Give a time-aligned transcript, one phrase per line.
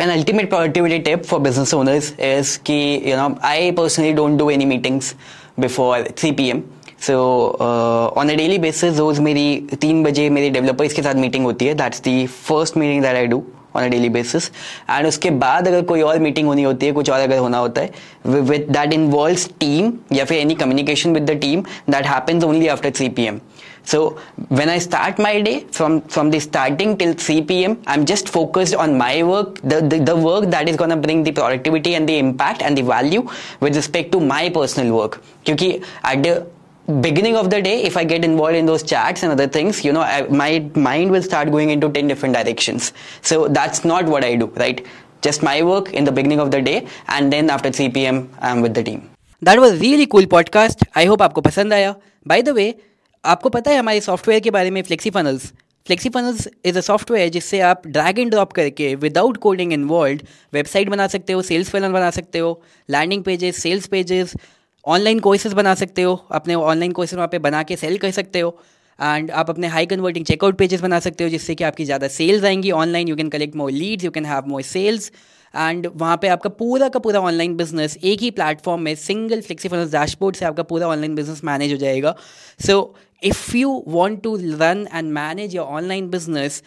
[0.00, 4.50] An ultimate productivity tip for business owners is key you know I personally don't do
[4.50, 5.14] any meetings
[5.60, 6.62] before three P M
[7.06, 7.16] so
[8.16, 9.44] on a daily basis रोज मेरी
[9.80, 11.74] तीन बजे मेरी developers के साथ meeting होती है.
[11.74, 13.42] That's the first meeting that I do
[13.76, 14.50] on a daily basis
[14.90, 17.80] and उसके बाद अगर कोई और मीटिंग होनी होती है, कुछ और अगर होना होता
[17.80, 17.90] है
[18.26, 22.90] विद दैट इन्वॉल्व टीम या फिर any communication with the team that happens only after
[22.96, 23.40] three P M
[23.90, 24.00] so
[24.52, 28.04] when I start my day from from the starting till three P M I am
[28.04, 32.10] just focused on my work the work that is gonna bring the productivity and the
[32.10, 33.26] impact and the value
[33.62, 36.42] with respect to my personal work क्योंकि at the
[36.90, 39.92] beginning of the day, if I get involved in those chats and other things, you
[39.92, 42.92] know, I, my mind will start going into 10 different directions.
[43.22, 44.86] So that's not what I do, right?
[45.22, 48.60] Just my work in the beginning of the day, and then after 3 p.m., I'm
[48.60, 49.10] with the team.
[49.42, 50.86] That was really cool podcast.
[50.94, 51.94] I hope आपको पसंद आया.
[52.28, 52.72] By the way,
[53.24, 55.52] आपको पता है हमारे software के बारे में FlexiFunnels
[56.08, 60.20] FlexiFunnels is a software जिससे आप ड्रैग एंड ड्रॉप करके विदाउट कोडिंग इन्वॉल्व
[60.54, 62.60] वेबसाइट बना सकते हो सेल्स फनल बना सकते हो
[62.90, 64.34] landing pages sales pages
[64.84, 68.40] online courses बना सकते हो, अपने ऑनलाइन कोर्सेज वहाँ पे बना के सेल कर सकते
[68.40, 68.56] हो
[68.98, 72.44] एंड आप अपने हाई कन्वर्टिंग चेकआउट पेजेस बना सकते हो, जिससे कि आपकी ज़्यादा सेल्स
[72.44, 75.10] आएँगी online you can collect more leads you can have more sales
[75.54, 79.90] and वहाँ पे आपका पूरा का पूरा ऑनलाइन बिज़नेस एक ही प्लेटफॉर्म में सिंगल फ्लेक्सीफाइनेंस
[79.92, 82.14] डैशबोर्ड से आपका पूरा ऑनलाइन बिज़नेस मैनेज हो जाएगा.
[82.60, 86.62] So if you want to run and manage your online business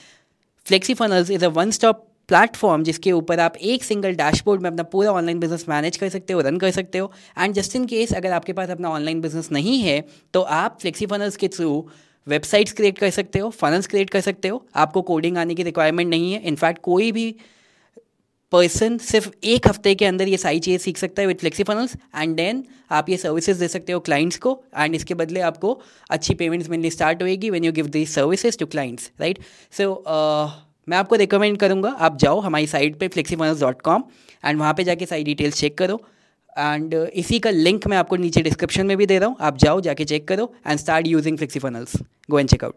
[0.66, 5.12] FlexiFunnels is a one stop platform जिसके ऊपर आप एक सिंगल डैशबोर्ड में अपना पूरा
[5.12, 8.32] ऑनलाइन बिज़नेस मैनेज कर सकते हो रन कर सकते हो। एंड जस्ट इन केस अगर
[8.32, 11.86] आपके पास अपना ऑनलाइन बिज़नेस नहीं है तो आप फ्लेक्सी फनल्स के थ्रू
[12.28, 16.10] वेबसाइट्स क्रिएट कर सकते हो फनल्स क्रिएट कर सकते हो। आपको कोडिंग आने की रिक्वायरमेंट
[16.10, 17.36] नहीं है। इनफैक्ट कोई भी
[18.54, 21.96] पर्सन सिर्फ़ एक हफ़्ते के अंदर ये सारी चीज़ें सीख सकता है with flexi funnels
[22.16, 25.80] and then आप ये सर्विसेज़ दे सकते हो क्लाइंट्स को। एंड इसके बदले आपको
[26.10, 29.40] अच्छी पेमेंट्स मिलनी स्टार्ट होएगी when you give the services to clients right
[29.78, 29.94] so
[30.88, 34.04] मैं आपको रिकमेंड करूँगा आप जाओ हमारी साइट पे FlexiFunnels dot com
[34.46, 36.02] and वहाँ पर जाके सारी डिटेल्स चेक करो
[36.58, 39.58] एंड uh, इसी का लिंक मैं आपको नीचे डिस्क्रिप्शन में भी दे रहा हूँ आप
[39.58, 41.96] जाओ जाके चेक करो and start using FlexiFunnels
[42.32, 42.72] go and check out